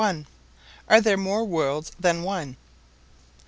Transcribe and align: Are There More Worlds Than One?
Are 0.89 0.99
There 0.99 1.15
More 1.15 1.45
Worlds 1.45 1.91
Than 1.99 2.23
One? 2.23 2.57